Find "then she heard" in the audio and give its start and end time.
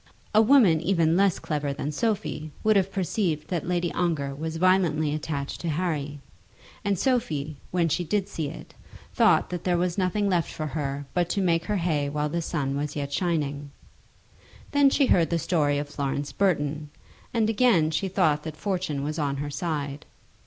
14.71-15.29